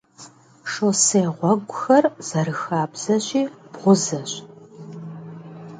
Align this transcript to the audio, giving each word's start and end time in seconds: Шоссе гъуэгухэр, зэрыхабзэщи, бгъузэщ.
Шоссе 0.71 1.23
гъуэгухэр, 1.37 2.05
зэрыхабзэщи, 2.27 3.41
бгъузэщ. 3.71 4.31